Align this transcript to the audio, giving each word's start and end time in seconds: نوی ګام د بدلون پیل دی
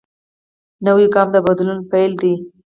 نوی 0.85 1.05
ګام 1.13 1.27
د 1.35 1.37
بدلون 1.45 1.79
پیل 1.91 2.11
دی 2.21 2.33